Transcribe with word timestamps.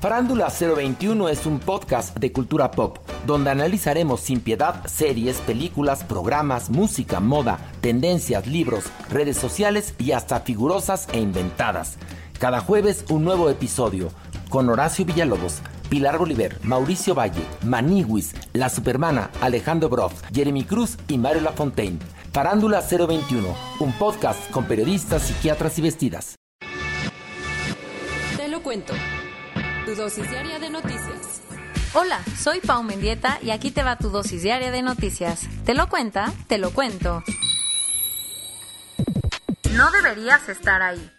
Farándula 0.00 0.48
021 0.48 1.28
es 1.28 1.44
un 1.44 1.58
podcast 1.58 2.16
de 2.16 2.32
cultura 2.32 2.70
pop, 2.70 2.96
donde 3.26 3.50
analizaremos 3.50 4.20
sin 4.20 4.40
piedad 4.40 4.82
series, 4.86 5.36
películas, 5.42 6.04
programas, 6.04 6.70
música, 6.70 7.20
moda, 7.20 7.58
tendencias, 7.82 8.46
libros, 8.46 8.84
redes 9.10 9.36
sociales 9.36 9.94
y 9.98 10.12
hasta 10.12 10.40
figurosas 10.40 11.06
e 11.12 11.20
inventadas. 11.20 11.98
Cada 12.38 12.60
jueves 12.60 13.04
un 13.10 13.24
nuevo 13.24 13.50
episodio, 13.50 14.08
con 14.48 14.70
Horacio 14.70 15.04
Villalobos, 15.04 15.60
Pilar 15.90 16.16
Bolívar, 16.16 16.56
Mauricio 16.62 17.14
Valle, 17.14 17.42
Maniwis, 17.62 18.34
La 18.54 18.70
Supermana, 18.70 19.30
Alejandro 19.42 19.90
Broff, 19.90 20.22
Jeremy 20.32 20.64
Cruz 20.64 20.96
y 21.08 21.18
Mario 21.18 21.42
Lafontaine. 21.42 21.98
Farándula 22.32 22.80
021, 22.80 23.54
un 23.80 23.92
podcast 23.92 24.50
con 24.50 24.64
periodistas, 24.64 25.24
psiquiatras 25.24 25.78
y 25.78 25.82
vestidas. 25.82 26.36
Te 28.38 28.48
lo 28.48 28.62
cuento. 28.62 28.94
Tu 29.86 29.94
dosis 29.94 30.30
diaria 30.30 30.58
de 30.58 30.70
noticias. 30.70 31.42
Hola, 31.94 32.20
soy 32.38 32.60
Pau 32.60 32.82
Mendieta 32.82 33.38
y 33.42 33.50
aquí 33.50 33.70
te 33.70 33.82
va 33.82 33.96
tu 33.96 34.10
dosis 34.10 34.42
diaria 34.42 34.70
de 34.70 34.82
noticias. 34.82 35.46
¿Te 35.64 35.74
lo 35.74 35.88
cuenta? 35.88 36.32
Te 36.46 36.58
lo 36.58 36.70
cuento. 36.70 37.24
No 39.72 39.90
deberías 39.90 40.48
estar 40.48 40.82
ahí. 40.82 41.10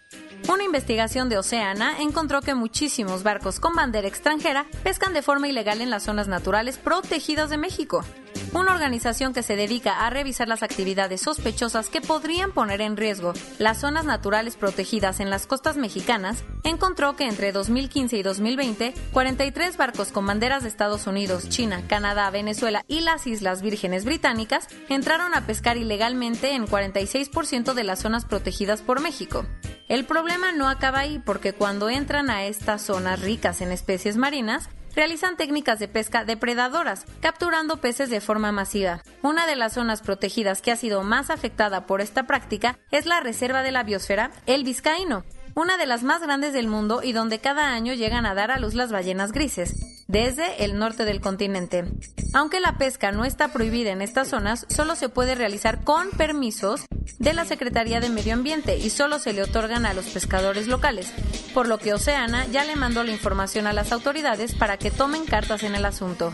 Una 0.48 0.64
investigación 0.64 1.28
de 1.28 1.38
Oceana 1.38 2.00
encontró 2.00 2.40
que 2.40 2.54
muchísimos 2.54 3.22
barcos 3.22 3.60
con 3.60 3.74
bandera 3.74 4.08
extranjera 4.08 4.66
pescan 4.82 5.12
de 5.12 5.22
forma 5.22 5.48
ilegal 5.48 5.80
en 5.80 5.90
las 5.90 6.04
zonas 6.04 6.28
naturales 6.28 6.78
protegidas 6.78 7.50
de 7.50 7.58
México. 7.58 8.04
Una 8.52 8.72
organización 8.72 9.32
que 9.32 9.42
se 9.42 9.56
dedica 9.56 10.06
a 10.06 10.10
revisar 10.10 10.48
las 10.48 10.62
actividades 10.62 11.20
sospechosas 11.20 11.88
que 11.88 12.00
podrían 12.00 12.52
poner 12.52 12.80
en 12.80 12.96
riesgo 12.96 13.32
las 13.58 13.80
zonas 13.80 14.04
naturales 14.04 14.56
protegidas 14.56 15.20
en 15.20 15.30
las 15.30 15.46
costas 15.46 15.76
mexicanas 15.76 16.44
encontró 16.64 17.16
que 17.16 17.26
entre 17.26 17.52
2015 17.52 18.16
y 18.16 18.22
2020, 18.22 18.94
43 19.12 19.76
barcos 19.76 20.12
con 20.12 20.26
banderas 20.26 20.62
de 20.62 20.68
Estados 20.68 21.06
Unidos, 21.06 21.48
China, 21.48 21.82
Canadá, 21.86 22.30
Venezuela 22.30 22.84
y 22.88 23.00
las 23.00 23.26
Islas 23.26 23.62
Vírgenes 23.62 24.04
Británicas 24.04 24.68
entraron 24.88 25.34
a 25.34 25.46
pescar 25.46 25.76
ilegalmente 25.76 26.54
en 26.54 26.66
46% 26.66 27.74
de 27.74 27.84
las 27.84 28.00
zonas 28.00 28.24
protegidas 28.24 28.82
por 28.82 29.00
México. 29.00 29.46
El 29.88 30.04
problema 30.04 30.52
no 30.52 30.68
acaba 30.68 31.00
ahí 31.00 31.18
porque 31.18 31.52
cuando 31.52 31.90
entran 31.90 32.30
a 32.30 32.44
estas 32.44 32.82
zonas 32.82 33.20
ricas 33.20 33.60
en 33.60 33.72
especies 33.72 34.16
marinas, 34.16 34.68
realizan 34.94 35.36
técnicas 35.36 35.78
de 35.78 35.88
pesca 35.88 36.24
depredadoras, 36.24 37.04
capturando 37.20 37.78
peces 37.78 38.10
de 38.10 38.20
forma 38.20 38.52
masiva. 38.52 39.02
Una 39.22 39.46
de 39.46 39.56
las 39.56 39.74
zonas 39.74 40.02
protegidas 40.02 40.62
que 40.62 40.72
ha 40.72 40.76
sido 40.76 41.02
más 41.02 41.30
afectada 41.30 41.86
por 41.86 42.00
esta 42.00 42.26
práctica 42.26 42.78
es 42.90 43.06
la 43.06 43.20
Reserva 43.20 43.62
de 43.62 43.72
la 43.72 43.82
Biosfera, 43.82 44.30
el 44.46 44.64
Vizcaíno, 44.64 45.24
una 45.54 45.76
de 45.76 45.86
las 45.86 46.02
más 46.02 46.22
grandes 46.22 46.52
del 46.52 46.66
mundo 46.66 47.02
y 47.02 47.12
donde 47.12 47.38
cada 47.38 47.72
año 47.72 47.94
llegan 47.94 48.26
a 48.26 48.34
dar 48.34 48.50
a 48.50 48.58
luz 48.58 48.74
las 48.74 48.90
ballenas 48.90 49.32
grises, 49.32 49.91
desde 50.08 50.64
el 50.64 50.78
norte 50.78 51.04
del 51.04 51.20
continente. 51.20 51.84
Aunque 52.32 52.60
la 52.60 52.78
pesca 52.78 53.12
no 53.12 53.24
está 53.24 53.48
prohibida 53.48 53.90
en 53.90 54.02
estas 54.02 54.28
zonas, 54.28 54.66
solo 54.68 54.96
se 54.96 55.08
puede 55.08 55.34
realizar 55.34 55.84
con 55.84 56.10
permisos 56.10 56.86
de 57.18 57.32
la 57.32 57.44
Secretaría 57.44 58.00
de 58.00 58.10
Medio 58.10 58.34
Ambiente 58.34 58.76
y 58.78 58.90
solo 58.90 59.18
se 59.18 59.32
le 59.32 59.42
otorgan 59.42 59.86
a 59.86 59.94
los 59.94 60.06
pescadores 60.06 60.66
locales, 60.66 61.12
por 61.54 61.68
lo 61.68 61.78
que 61.78 61.94
Oceana 61.94 62.46
ya 62.46 62.64
le 62.64 62.76
mandó 62.76 63.04
la 63.04 63.12
información 63.12 63.66
a 63.66 63.72
las 63.72 63.92
autoridades 63.92 64.54
para 64.54 64.76
que 64.76 64.90
tomen 64.90 65.24
cartas 65.24 65.62
en 65.62 65.74
el 65.74 65.84
asunto. 65.84 66.32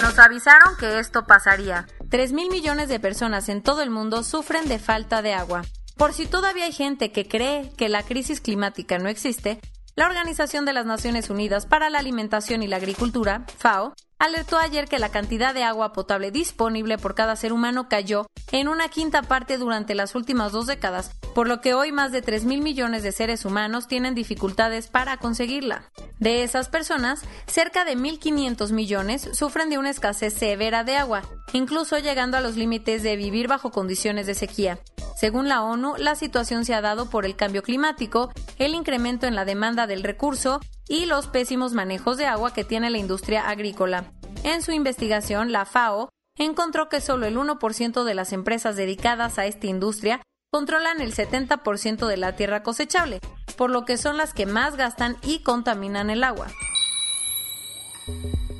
Nos 0.00 0.18
avisaron 0.18 0.76
que 0.78 0.98
esto 0.98 1.24
pasaría. 1.26 1.86
3 2.10 2.32
mil 2.32 2.50
millones 2.50 2.88
de 2.88 3.00
personas 3.00 3.48
en 3.48 3.62
todo 3.62 3.82
el 3.82 3.90
mundo 3.90 4.22
sufren 4.22 4.68
de 4.68 4.78
falta 4.78 5.22
de 5.22 5.32
agua. 5.32 5.62
Por 5.96 6.12
si 6.12 6.26
todavía 6.26 6.64
hay 6.64 6.72
gente 6.72 7.12
que 7.12 7.26
cree 7.28 7.70
que 7.76 7.88
la 7.88 8.02
crisis 8.02 8.40
climática 8.40 8.98
no 8.98 9.08
existe, 9.08 9.60
la 9.96 10.06
Organización 10.06 10.64
de 10.64 10.72
las 10.72 10.86
Naciones 10.86 11.30
Unidas 11.30 11.66
para 11.66 11.88
la 11.88 11.98
Alimentación 12.00 12.62
y 12.62 12.66
la 12.66 12.76
Agricultura, 12.76 13.46
FAO, 13.58 13.94
alertó 14.18 14.58
ayer 14.58 14.86
que 14.86 14.98
la 14.98 15.10
cantidad 15.10 15.54
de 15.54 15.64
agua 15.64 15.92
potable 15.92 16.30
disponible 16.30 16.98
por 16.98 17.14
cada 17.14 17.36
ser 17.36 17.52
humano 17.52 17.88
cayó 17.88 18.26
en 18.52 18.68
una 18.68 18.88
quinta 18.88 19.22
parte 19.22 19.58
durante 19.58 19.94
las 19.94 20.14
últimas 20.14 20.52
dos 20.52 20.66
décadas, 20.66 21.10
por 21.34 21.48
lo 21.48 21.60
que 21.60 21.74
hoy 21.74 21.92
más 21.92 22.12
de 22.12 22.22
3 22.22 22.44
mil 22.44 22.62
millones 22.62 23.02
de 23.02 23.12
seres 23.12 23.44
humanos 23.44 23.88
tienen 23.88 24.14
dificultades 24.14 24.86
para 24.86 25.16
conseguirla. 25.16 25.90
De 26.20 26.44
esas 26.44 26.68
personas, 26.68 27.22
cerca 27.46 27.84
de 27.84 27.96
1.500 27.96 28.70
millones 28.70 29.28
sufren 29.32 29.70
de 29.70 29.78
una 29.78 29.90
escasez 29.90 30.32
severa 30.32 30.84
de 30.84 30.96
agua, 30.96 31.22
incluso 31.52 31.98
llegando 31.98 32.36
a 32.36 32.40
los 32.40 32.56
límites 32.56 33.02
de 33.02 33.16
vivir 33.16 33.48
bajo 33.48 33.70
condiciones 33.70 34.26
de 34.26 34.34
sequía. 34.34 34.78
Según 35.16 35.48
la 35.48 35.62
ONU, 35.62 35.94
la 35.96 36.14
situación 36.14 36.64
se 36.64 36.74
ha 36.74 36.80
dado 36.80 37.10
por 37.10 37.24
el 37.24 37.36
cambio 37.36 37.62
climático, 37.62 38.32
el 38.58 38.74
incremento 38.74 39.26
en 39.26 39.34
la 39.34 39.44
demanda 39.44 39.86
del 39.86 40.02
recurso 40.02 40.60
y 40.88 41.06
los 41.06 41.26
pésimos 41.26 41.72
manejos 41.72 42.16
de 42.16 42.26
agua 42.26 42.52
que 42.52 42.64
tiene 42.64 42.90
la 42.90 42.98
industria 42.98 43.48
agrícola. 43.48 44.12
En 44.42 44.62
su 44.62 44.72
investigación, 44.72 45.52
la 45.52 45.64
FAO 45.64 46.10
encontró 46.36 46.88
que 46.88 47.00
solo 47.00 47.26
el 47.26 47.36
1% 47.36 48.04
de 48.04 48.14
las 48.14 48.32
empresas 48.32 48.76
dedicadas 48.76 49.38
a 49.38 49.46
esta 49.46 49.66
industria 49.66 50.20
controlan 50.52 51.00
el 51.00 51.14
70% 51.14 52.06
de 52.06 52.16
la 52.16 52.36
tierra 52.36 52.62
cosechable, 52.62 53.20
por 53.56 53.70
lo 53.70 53.84
que 53.84 53.96
son 53.96 54.16
las 54.16 54.34
que 54.34 54.46
más 54.46 54.76
gastan 54.76 55.16
y 55.22 55.42
contaminan 55.42 56.10
el 56.10 56.22
agua. 56.22 56.48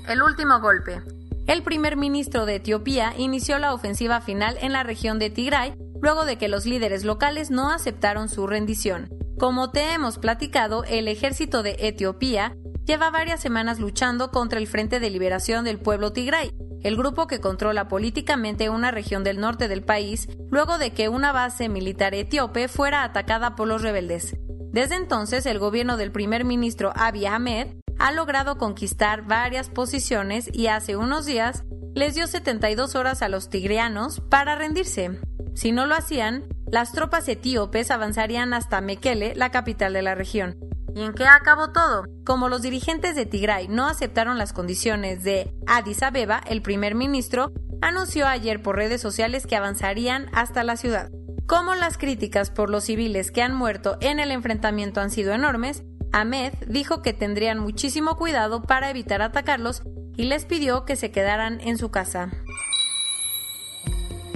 El 0.09 0.23
último 0.23 0.61
golpe. 0.61 1.03
El 1.47 1.63
primer 1.63 1.97
ministro 1.97 2.47
de 2.47 2.57
Etiopía 2.57 3.15
inició 3.17 3.59
la 3.59 3.75
ofensiva 3.75 4.21
final 4.21 4.57
en 4.61 4.73
la 4.73 4.83
región 4.83 5.19
de 5.19 5.31
Tigray 5.31 5.75
luego 6.01 6.25
de 6.25 6.37
que 6.37 6.49
los 6.49 6.67
líderes 6.67 7.05
locales 7.05 7.51
no 7.51 7.71
aceptaron 7.71 8.29
su 8.29 8.47
rendición. 8.47 9.09
Como 9.39 9.71
te 9.71 9.93
hemos 9.93 10.19
platicado, 10.19 10.85
el 10.85 11.09
ejército 11.09 11.63
de 11.65 11.77
Etiopía 11.81 12.57
lleva 12.85 13.11
varias 13.11 13.41
semanas 13.41 13.81
luchando 13.81 14.31
contra 14.31 14.61
el 14.61 14.69
Frente 14.69 15.01
de 15.01 15.11
Liberación 15.11 15.65
del 15.65 15.81
Pueblo 15.81 16.13
Tigray, 16.13 16.53
el 16.83 16.97
grupo 16.97 17.27
que 17.27 17.41
controla 17.41 17.89
políticamente 17.89 18.69
una 18.69 18.93
región 18.93 19.25
del 19.25 19.41
norte 19.41 19.67
del 19.67 19.83
país, 19.83 20.29
luego 20.51 20.79
de 20.79 20.93
que 20.93 21.09
una 21.09 21.33
base 21.33 21.69
militar 21.69 22.15
etíope 22.15 22.69
fuera 22.69 23.03
atacada 23.03 23.57
por 23.57 23.67
los 23.67 23.83
rebeldes. 23.83 24.37
Desde 24.71 24.95
entonces, 24.95 25.47
el 25.47 25.59
gobierno 25.59 25.97
del 25.97 26.13
primer 26.13 26.45
ministro 26.45 26.93
Abiy 26.95 27.27
Ahmed 27.27 27.75
ha 27.99 28.13
logrado 28.13 28.57
conquistar 28.57 29.27
varias 29.27 29.69
posiciones 29.69 30.49
y 30.53 30.69
hace 30.69 30.97
unos 30.97 31.27
días 31.27 31.65
les 31.95 32.15
dio 32.15 32.27
72 32.27 32.95
horas 32.95 33.23
a 33.23 33.29
los 33.29 33.49
tigreanos 33.49 34.21
para 34.21 34.57
rendirse. 34.57 35.21
Si 35.55 35.73
no 35.73 35.87
lo 35.87 35.95
hacían, 35.95 36.45
las 36.75 36.91
tropas 36.91 37.29
etíopes 37.29 37.93
avanzarían 37.93 38.53
hasta 38.53 38.81
Mekele, 38.81 39.37
la 39.37 39.53
capital 39.53 39.93
de 39.93 40.03
la 40.03 40.17
región. 40.17 40.57
¿Y 40.93 41.03
en 41.03 41.13
qué 41.13 41.25
acabó 41.25 41.71
todo? 41.71 42.03
Como 42.27 42.49
los 42.49 42.63
dirigentes 42.63 43.15
de 43.15 43.27
Tigray 43.27 43.69
no 43.69 43.87
aceptaron 43.87 44.39
las 44.39 44.53
condiciones 44.53 45.23
de 45.23 45.55
Addis 45.69 46.03
Abeba, 46.03 46.43
el 46.49 46.63
primer 46.63 46.97
ministro 46.97 47.53
anunció 47.81 48.27
ayer 48.27 48.61
por 48.61 48.75
redes 48.75 49.01
sociales 49.01 49.47
que 49.47 49.55
avanzarían 49.55 50.27
hasta 50.33 50.65
la 50.65 50.77
ciudad. 50.77 51.13
Como 51.47 51.77
las 51.77 51.97
críticas 51.97 52.51
por 52.51 52.71
los 52.71 52.83
civiles 52.83 53.31
que 53.31 53.43
han 53.43 53.55
muerto 53.55 53.97
en 54.01 54.19
el 54.19 54.33
enfrentamiento 54.33 55.01
han 55.01 55.13
sido 55.13 55.33
enormes, 55.33 55.85
Ahmed 56.11 56.55
dijo 56.67 57.03
que 57.03 57.13
tendrían 57.13 57.61
muchísimo 57.61 58.17
cuidado 58.17 58.63
para 58.63 58.91
evitar 58.91 59.23
atacarlos 59.23 59.85
y 60.17 60.25
les 60.25 60.45
pidió 60.45 60.85
que 60.85 60.97
se 60.97 61.13
quedaran 61.13 61.61
en 61.61 61.79
su 61.79 61.93
casa. 61.93 62.33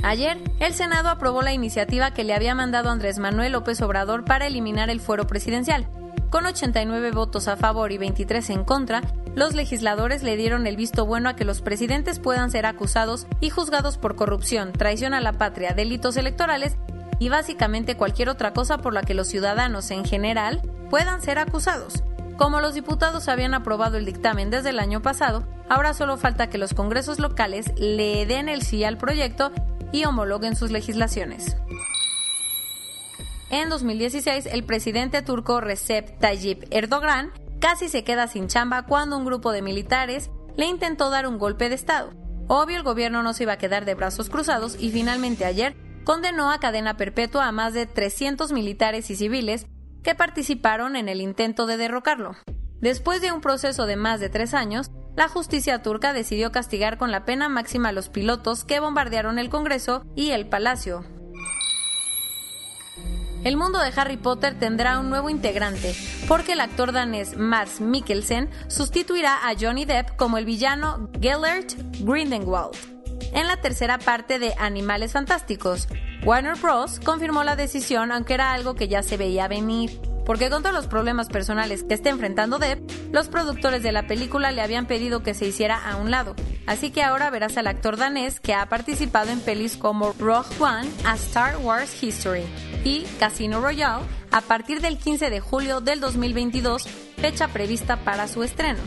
Ayer, 0.02 0.38
el 0.60 0.74
Senado 0.74 1.08
aprobó 1.08 1.42
la 1.42 1.52
iniciativa 1.52 2.12
que 2.12 2.24
le 2.24 2.34
había 2.34 2.54
mandado 2.54 2.88
Andrés 2.88 3.18
Manuel 3.18 3.52
López 3.52 3.80
Obrador 3.82 4.24
para 4.24 4.46
eliminar 4.46 4.90
el 4.90 5.00
fuero 5.00 5.26
presidencial. 5.26 5.88
Con 6.30 6.46
89 6.46 7.10
votos 7.10 7.48
a 7.48 7.56
favor 7.56 7.90
y 7.90 7.98
23 7.98 8.50
en 8.50 8.64
contra, 8.64 9.02
los 9.34 9.54
legisladores 9.54 10.22
le 10.22 10.36
dieron 10.36 10.66
el 10.66 10.76
visto 10.76 11.06
bueno 11.06 11.28
a 11.28 11.36
que 11.36 11.44
los 11.44 11.62
presidentes 11.62 12.18
puedan 12.20 12.50
ser 12.50 12.66
acusados 12.66 13.26
y 13.40 13.50
juzgados 13.50 13.98
por 13.98 14.14
corrupción, 14.14 14.72
traición 14.72 15.14
a 15.14 15.20
la 15.20 15.32
patria, 15.32 15.72
delitos 15.72 16.16
electorales 16.16 16.76
y 17.18 17.28
básicamente 17.28 17.96
cualquier 17.96 18.28
otra 18.28 18.52
cosa 18.52 18.78
por 18.78 18.94
la 18.94 19.02
que 19.02 19.14
los 19.14 19.28
ciudadanos 19.28 19.90
en 19.90 20.04
general 20.04 20.60
puedan 20.90 21.22
ser 21.22 21.38
acusados. 21.38 22.04
Como 22.38 22.60
los 22.60 22.74
diputados 22.74 23.26
habían 23.26 23.52
aprobado 23.52 23.98
el 23.98 24.04
dictamen 24.04 24.48
desde 24.48 24.70
el 24.70 24.78
año 24.78 25.02
pasado, 25.02 25.44
ahora 25.68 25.92
solo 25.92 26.16
falta 26.16 26.48
que 26.48 26.56
los 26.56 26.72
congresos 26.72 27.18
locales 27.18 27.72
le 27.76 28.26
den 28.26 28.48
el 28.48 28.62
sí 28.62 28.84
al 28.84 28.96
proyecto 28.96 29.50
y 29.90 30.04
homologuen 30.04 30.54
sus 30.54 30.70
legislaciones. 30.70 31.56
En 33.50 33.68
2016, 33.68 34.46
el 34.46 34.62
presidente 34.62 35.20
turco 35.22 35.60
Recep 35.60 36.20
Tayyip 36.20 36.62
Erdogan 36.70 37.32
casi 37.58 37.88
se 37.88 38.04
queda 38.04 38.28
sin 38.28 38.46
chamba 38.46 38.86
cuando 38.86 39.16
un 39.16 39.24
grupo 39.24 39.50
de 39.50 39.62
militares 39.62 40.30
le 40.56 40.66
intentó 40.66 41.10
dar 41.10 41.26
un 41.26 41.38
golpe 41.38 41.68
de 41.68 41.74
Estado. 41.74 42.12
Obvio, 42.46 42.76
el 42.76 42.84
gobierno 42.84 43.24
no 43.24 43.34
se 43.34 43.42
iba 43.42 43.54
a 43.54 43.58
quedar 43.58 43.84
de 43.84 43.96
brazos 43.96 44.30
cruzados 44.30 44.76
y 44.78 44.92
finalmente 44.92 45.44
ayer 45.44 45.74
condenó 46.04 46.52
a 46.52 46.60
cadena 46.60 46.96
perpetua 46.96 47.48
a 47.48 47.52
más 47.52 47.74
de 47.74 47.86
300 47.86 48.52
militares 48.52 49.10
y 49.10 49.16
civiles 49.16 49.66
que 50.08 50.14
participaron 50.14 50.96
en 50.96 51.10
el 51.10 51.20
intento 51.20 51.66
de 51.66 51.76
derrocarlo. 51.76 52.34
Después 52.80 53.20
de 53.20 53.30
un 53.30 53.42
proceso 53.42 53.84
de 53.84 53.96
más 53.96 54.20
de 54.20 54.30
tres 54.30 54.54
años, 54.54 54.90
la 55.14 55.28
justicia 55.28 55.82
turca 55.82 56.14
decidió 56.14 56.50
castigar 56.50 56.96
con 56.96 57.10
la 57.10 57.26
pena 57.26 57.50
máxima 57.50 57.90
a 57.90 57.92
los 57.92 58.08
pilotos 58.08 58.64
que 58.64 58.80
bombardearon 58.80 59.38
el 59.38 59.50
Congreso 59.50 60.06
y 60.16 60.30
el 60.30 60.48
Palacio. 60.48 61.04
El 63.44 63.58
mundo 63.58 63.80
de 63.80 63.92
Harry 63.96 64.16
Potter 64.16 64.58
tendrá 64.58 64.98
un 64.98 65.10
nuevo 65.10 65.28
integrante, 65.28 65.94
porque 66.26 66.52
el 66.52 66.60
actor 66.60 66.92
danés 66.92 67.36
Mads 67.36 67.82
Mikkelsen 67.82 68.48
sustituirá 68.68 69.46
a 69.46 69.56
Johnny 69.60 69.84
Depp 69.84 70.16
como 70.16 70.38
el 70.38 70.46
villano 70.46 71.10
Gellert 71.20 71.74
Grindelwald 72.00 72.78
en 73.34 73.46
la 73.46 73.58
tercera 73.58 73.98
parte 73.98 74.38
de 74.38 74.54
Animales 74.58 75.12
Fantásticos. 75.12 75.86
Warner 76.24 76.56
Bros. 76.56 77.00
confirmó 77.00 77.44
la 77.44 77.56
decisión, 77.56 78.12
aunque 78.12 78.34
era 78.34 78.52
algo 78.52 78.74
que 78.74 78.88
ya 78.88 79.02
se 79.02 79.16
veía 79.16 79.48
venir 79.48 80.00
porque 80.28 80.50
con 80.50 80.62
todos 80.62 80.74
los 80.74 80.86
problemas 80.88 81.28
personales 81.30 81.84
que 81.84 81.94
está 81.94 82.10
enfrentando 82.10 82.58
Depp, 82.58 82.86
los 83.12 83.28
productores 83.28 83.82
de 83.82 83.92
la 83.92 84.06
película 84.06 84.52
le 84.52 84.60
habían 84.60 84.84
pedido 84.86 85.22
que 85.22 85.32
se 85.32 85.46
hiciera 85.46 85.78
a 85.90 85.96
un 85.96 86.10
lado. 86.10 86.36
Así 86.66 86.90
que 86.90 87.02
ahora 87.02 87.30
verás 87.30 87.56
al 87.56 87.66
actor 87.66 87.96
danés 87.96 88.38
que 88.38 88.52
ha 88.52 88.68
participado 88.68 89.30
en 89.30 89.40
pelis 89.40 89.78
como 89.78 90.12
Rogue 90.18 90.54
One, 90.60 90.86
A 91.06 91.14
Star 91.14 91.56
Wars 91.56 92.02
History 92.02 92.44
y 92.84 93.04
Casino 93.18 93.62
Royale 93.62 94.04
a 94.30 94.42
partir 94.42 94.82
del 94.82 94.98
15 94.98 95.30
de 95.30 95.40
julio 95.40 95.80
del 95.80 95.98
2022, 95.98 96.86
fecha 97.16 97.48
prevista 97.48 97.96
para 97.96 98.28
su 98.28 98.42
estreno. 98.42 98.80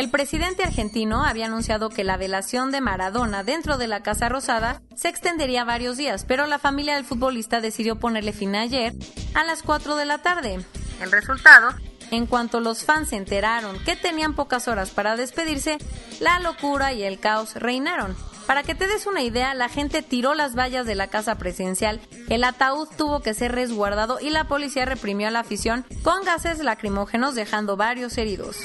El 0.00 0.08
presidente 0.08 0.62
argentino 0.62 1.26
había 1.26 1.44
anunciado 1.44 1.90
que 1.90 2.04
la 2.04 2.16
velación 2.16 2.70
de 2.70 2.80
Maradona 2.80 3.44
dentro 3.44 3.76
de 3.76 3.86
la 3.86 4.02
Casa 4.02 4.30
Rosada 4.30 4.80
se 4.96 5.10
extendería 5.10 5.62
varios 5.64 5.98
días, 5.98 6.24
pero 6.26 6.46
la 6.46 6.58
familia 6.58 6.94
del 6.94 7.04
futbolista 7.04 7.60
decidió 7.60 7.96
ponerle 7.96 8.32
fin 8.32 8.56
ayer 8.56 8.94
a 9.34 9.44
las 9.44 9.62
4 9.62 9.96
de 9.96 10.06
la 10.06 10.16
tarde. 10.16 10.64
El 11.02 11.12
resultado, 11.12 11.74
en 12.10 12.24
cuanto 12.24 12.60
los 12.60 12.82
fans 12.82 13.10
se 13.10 13.16
enteraron 13.16 13.78
que 13.84 13.94
tenían 13.94 14.32
pocas 14.32 14.68
horas 14.68 14.88
para 14.88 15.16
despedirse, 15.16 15.76
la 16.18 16.40
locura 16.40 16.94
y 16.94 17.02
el 17.02 17.20
caos 17.20 17.54
reinaron. 17.56 18.16
Para 18.46 18.62
que 18.62 18.74
te 18.74 18.86
des 18.86 19.06
una 19.06 19.20
idea, 19.20 19.52
la 19.52 19.68
gente 19.68 20.00
tiró 20.00 20.32
las 20.32 20.56
vallas 20.56 20.86
de 20.86 20.94
la 20.94 21.08
casa 21.08 21.34
presidencial, 21.34 22.00
el 22.30 22.44
ataúd 22.44 22.88
tuvo 22.96 23.20
que 23.20 23.34
ser 23.34 23.52
resguardado 23.52 24.18
y 24.18 24.30
la 24.30 24.44
policía 24.44 24.86
reprimió 24.86 25.28
a 25.28 25.30
la 25.30 25.40
afición 25.40 25.84
con 26.02 26.24
gases 26.24 26.60
lacrimógenos 26.60 27.34
dejando 27.34 27.76
varios 27.76 28.16
heridos. 28.16 28.56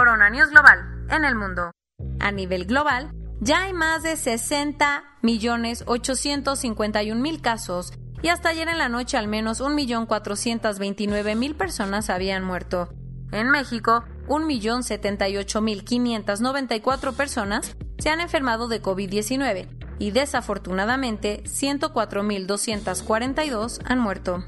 Corona 0.00 0.30
News 0.30 0.48
Global 0.48 1.04
en 1.10 1.26
el 1.26 1.34
mundo. 1.34 1.72
A 2.20 2.32
nivel 2.32 2.64
global, 2.64 3.12
ya 3.40 3.64
hay 3.64 3.74
más 3.74 4.02
de 4.02 4.16
60 4.16 5.04
millones 5.20 5.84
851 5.86 7.20
mil 7.20 7.42
casos 7.42 7.92
y 8.22 8.28
hasta 8.28 8.48
ayer 8.48 8.68
en 8.68 8.78
la 8.78 8.88
noche 8.88 9.18
al 9.18 9.28
menos 9.28 9.60
1.429.000 9.60 11.54
personas 11.54 12.08
habían 12.08 12.44
muerto. 12.44 12.88
En 13.30 13.50
México, 13.50 14.06
1.078.594 14.26 17.14
personas 17.14 17.76
se 17.98 18.08
han 18.08 18.22
enfermado 18.22 18.68
de 18.68 18.80
COVID-19 18.80 19.68
y 19.98 20.12
desafortunadamente 20.12 21.42
104.242 21.44 23.82
han 23.84 23.98
muerto. 23.98 24.44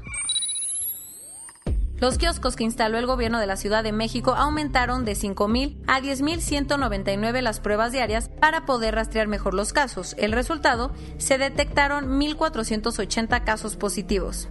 Los 2.03 2.17
kioscos 2.17 2.57
que 2.57 2.65
instaló 2.65 2.97
el 2.97 3.05
gobierno 3.05 3.39
de 3.39 3.47
la 3.47 3.55
Ciudad 3.55 3.81
de 3.81 3.93
México 3.93 4.35
aumentaron 4.35 5.05
de 5.05 5.13
5.000 5.13 5.85
a 5.87 6.01
10.199 6.01 7.39
las 7.39 7.61
pruebas 7.61 7.93
diarias 7.93 8.27
para 8.41 8.65
poder 8.65 8.95
rastrear 8.95 9.29
mejor 9.29 9.53
los 9.53 9.71
casos. 9.71 10.13
El 10.17 10.33
resultado, 10.33 10.91
se 11.17 11.37
detectaron 11.37 12.19
1.480 12.19 13.45
casos 13.45 13.77
positivos. 13.77 14.49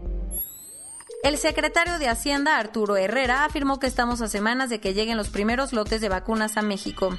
El 1.22 1.36
secretario 1.36 1.98
de 1.98 2.08
Hacienda, 2.08 2.56
Arturo 2.56 2.96
Herrera, 2.96 3.44
afirmó 3.44 3.78
que 3.78 3.86
estamos 3.86 4.22
a 4.22 4.28
semanas 4.28 4.70
de 4.70 4.80
que 4.80 4.94
lleguen 4.94 5.18
los 5.18 5.28
primeros 5.28 5.74
lotes 5.74 6.00
de 6.00 6.08
vacunas 6.08 6.56
a 6.56 6.62
México. 6.62 7.10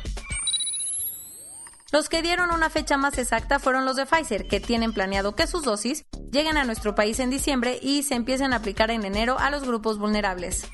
Los 1.91 2.09
que 2.09 2.23
dieron 2.23 2.49
una 2.49 2.71
fecha 2.71 2.97
más 2.97 3.19
exacta 3.19 3.59
fueron 3.59 3.85
los 3.85 3.97
de 3.97 4.07
Pfizer, 4.07 4.47
que 4.47 4.59
tienen 4.59 4.93
planeado 4.93 5.35
que 5.35 5.45
sus 5.45 5.61
dosis 5.61 6.05
lleguen 6.33 6.57
a 6.57 6.65
nuestro 6.65 6.95
país 6.95 7.19
en 7.19 7.29
diciembre 7.29 7.79
y 7.81 8.03
se 8.03 8.15
empiecen 8.15 8.51
a 8.51 8.57
aplicar 8.57 8.91
en 8.91 9.05
enero 9.05 9.39
a 9.39 9.49
los 9.51 9.63
grupos 9.63 9.97
vulnerables. 9.97 10.67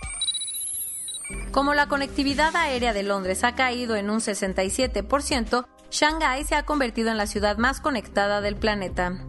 Como 1.51 1.75
la 1.75 1.87
conectividad 1.87 2.55
aérea 2.55 2.93
de 2.93 3.03
Londres 3.03 3.43
ha 3.43 3.53
caído 3.53 3.95
en 3.95 4.09
un 4.09 4.19
67%, 4.19 5.67
Shanghái 5.91 6.43
se 6.45 6.55
ha 6.55 6.63
convertido 6.63 7.11
en 7.11 7.17
la 7.17 7.27
ciudad 7.27 7.57
más 7.57 7.81
conectada 7.81 8.41
del 8.41 8.55
planeta. 8.55 9.19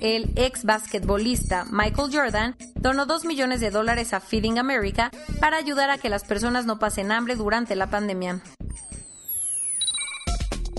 El 0.00 0.32
ex 0.36 0.64
basquetbolista 0.64 1.66
Michael 1.70 2.10
Jordan 2.12 2.56
donó 2.76 3.04
2 3.06 3.24
millones 3.24 3.60
de 3.60 3.70
dólares 3.70 4.12
a 4.12 4.20
Feeding 4.20 4.58
America 4.58 5.10
para 5.40 5.56
ayudar 5.56 5.90
a 5.90 5.98
que 5.98 6.08
las 6.08 6.24
personas 6.24 6.66
no 6.66 6.78
pasen 6.78 7.12
hambre 7.12 7.34
durante 7.34 7.76
la 7.76 7.88
pandemia. 7.88 8.40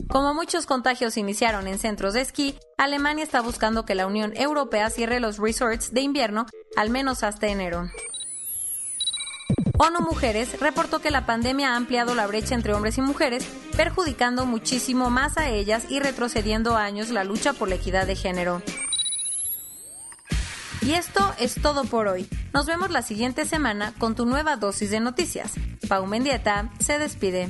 Como 0.09 0.33
muchos 0.33 0.65
contagios 0.65 1.17
iniciaron 1.17 1.67
en 1.67 1.77
centros 1.77 2.15
de 2.15 2.21
esquí, 2.21 2.56
Alemania 2.77 3.23
está 3.23 3.41
buscando 3.41 3.85
que 3.85 3.94
la 3.94 4.07
Unión 4.07 4.33
Europea 4.35 4.89
cierre 4.89 5.19
los 5.19 5.38
resorts 5.38 5.94
de 5.94 6.01
invierno 6.01 6.47
al 6.75 6.89
menos 6.89 7.21
hasta 7.21 7.45
enero. 7.45 7.91
ONU 9.77 10.01
Mujeres 10.01 10.59
reportó 10.59 11.00
que 11.00 11.11
la 11.11 11.27
pandemia 11.27 11.73
ha 11.73 11.75
ampliado 11.75 12.15
la 12.15 12.25
brecha 12.25 12.56
entre 12.56 12.73
hombres 12.73 12.97
y 12.97 13.01
mujeres, 13.01 13.45
perjudicando 13.77 14.47
muchísimo 14.47 15.11
más 15.11 15.38
a 15.38 15.47
ellas 15.47 15.83
y 15.89 16.00
retrocediendo 16.00 16.75
años 16.75 17.11
la 17.11 17.23
lucha 17.23 17.53
por 17.53 17.69
la 17.69 17.75
equidad 17.75 18.07
de 18.07 18.15
género. 18.15 18.63
Y 20.81 20.94
esto 20.94 21.33
es 21.39 21.61
todo 21.61 21.83
por 21.83 22.07
hoy. 22.07 22.27
Nos 22.51 22.65
vemos 22.65 22.89
la 22.89 23.03
siguiente 23.03 23.45
semana 23.45 23.94
con 24.00 24.15
tu 24.15 24.25
nueva 24.25 24.56
dosis 24.56 24.89
de 24.89 25.00
noticias. 25.00 25.53
Pau 25.88 26.07
Mendieta 26.07 26.71
se 26.79 26.97
despide. 26.97 27.50